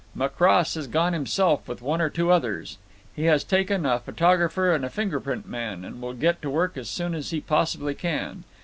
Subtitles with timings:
[0.15, 2.79] "Macross has gone himself with one or two others.
[3.15, 6.75] He has taken a photographer and a finger print man, and will get to work
[6.75, 8.43] as soon as he possibly can.